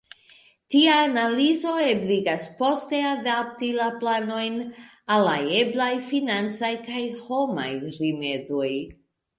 Tia 0.75 0.93
analizo 1.01 1.73
ebligas 1.87 2.47
poste 2.63 3.01
adapti 3.09 3.71
la 3.81 3.91
planojn 4.05 4.59
al 5.17 5.27
la 5.29 5.37
eblaj 5.63 5.93
financaj 6.11 6.75
kaj 6.91 7.09
homaj 7.29 7.71
rimedoj. 8.01 8.75